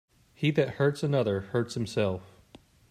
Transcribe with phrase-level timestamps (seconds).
[0.33, 2.35] He that hurts another, hurts himself.